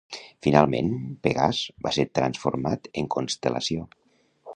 [0.45, 0.87] Finalment,
[1.27, 3.87] Pegàs va ser transformat en constel·lació.